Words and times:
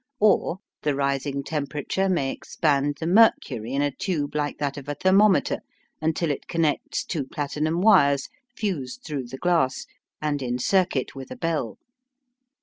Or, 0.19 0.57
the 0.81 0.95
rising 0.95 1.43
temperature 1.43 2.09
may 2.09 2.31
expand 2.31 2.97
the 2.99 3.05
mercury 3.05 3.73
in 3.73 3.83
a 3.83 3.91
tube 3.91 4.33
like 4.33 4.57
that 4.57 4.75
of 4.75 4.89
a 4.89 4.95
thermometer 4.95 5.59
until 6.01 6.31
it 6.31 6.47
connects 6.47 7.05
two 7.05 7.23
platinum 7.27 7.81
wires 7.81 8.27
fused 8.55 9.03
through 9.05 9.27
the 9.27 9.37
glass 9.37 9.85
and 10.19 10.41
in 10.41 10.57
circuit 10.57 11.13
with 11.13 11.29
a 11.29 11.35
bell. 11.35 11.77